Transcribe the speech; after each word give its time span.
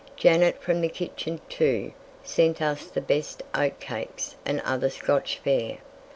Janet, 0.17 0.59
from 0.63 0.81
the 0.81 0.89
kitchen, 0.89 1.41
too, 1.47 1.93
sent 2.23 2.59
us 2.59 2.85
the 2.87 3.01
best 3.01 3.43
oatcakes 3.53 4.33
and 4.47 4.59
other 4.61 4.89
Scotch 4.89 5.37
fare. 5.37 5.77